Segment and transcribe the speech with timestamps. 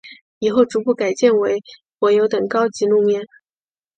[0.39, 1.59] 以后逐步改建为
[1.99, 3.21] 柏油等高级路面。